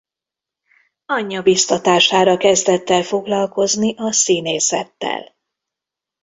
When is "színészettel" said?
4.11-5.35